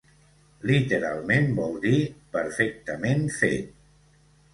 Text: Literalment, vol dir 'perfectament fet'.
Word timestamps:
Literalment, 0.69 1.49
vol 1.59 1.77
dir 1.83 1.99
'perfectament 2.37 3.23
fet'. 3.37 3.77